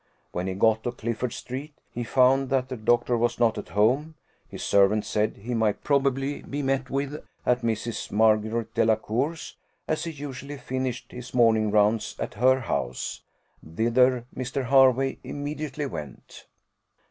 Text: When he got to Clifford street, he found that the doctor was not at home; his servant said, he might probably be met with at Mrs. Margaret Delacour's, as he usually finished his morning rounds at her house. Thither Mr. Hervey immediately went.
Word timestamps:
When 0.31 0.47
he 0.47 0.55
got 0.55 0.81
to 0.81 0.91
Clifford 0.91 1.31
street, 1.31 1.75
he 1.91 2.03
found 2.03 2.49
that 2.49 2.69
the 2.69 2.75
doctor 2.75 3.15
was 3.15 3.39
not 3.39 3.59
at 3.59 3.69
home; 3.69 4.15
his 4.49 4.63
servant 4.63 5.05
said, 5.05 5.37
he 5.37 5.53
might 5.53 5.83
probably 5.83 6.41
be 6.41 6.63
met 6.63 6.89
with 6.89 7.23
at 7.45 7.61
Mrs. 7.61 8.11
Margaret 8.11 8.73
Delacour's, 8.73 9.57
as 9.87 10.05
he 10.05 10.11
usually 10.11 10.57
finished 10.57 11.11
his 11.11 11.35
morning 11.35 11.69
rounds 11.69 12.15
at 12.17 12.33
her 12.33 12.61
house. 12.61 13.21
Thither 13.63 14.25
Mr. 14.35 14.65
Hervey 14.69 15.19
immediately 15.23 15.85
went. 15.85 16.47